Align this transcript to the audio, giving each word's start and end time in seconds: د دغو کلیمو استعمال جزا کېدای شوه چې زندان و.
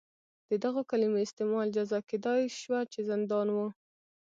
د 0.49 0.51
دغو 0.63 0.81
کلیمو 0.89 1.23
استعمال 1.25 1.67
جزا 1.77 1.99
کېدای 2.09 2.41
شوه 2.59 2.79
چې 2.91 2.99
زندان 3.09 3.47
و. 3.51 3.57